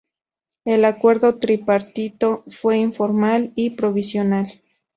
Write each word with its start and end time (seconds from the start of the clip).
El 0.65 0.85
Acuerdo 0.85 1.37
Tripartito 1.37 2.43
fue 2.47 2.75
informal 2.79 3.51
y 3.53 3.69
provisional. 3.75 4.49